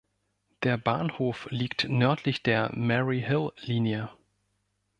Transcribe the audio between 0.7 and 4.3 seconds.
Bahnhof liegt nördlich der Maryhill-Linie.